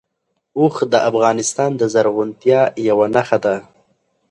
اوښ 0.59 0.75
د 0.91 0.95
افغانستان 1.09 1.71
د 1.77 1.81
زرغونتیا 1.93 2.61
یوه 2.89 3.07
نښه 3.15 3.37
ده. 3.45 3.55